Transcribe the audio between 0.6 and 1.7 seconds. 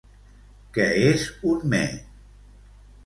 Què és un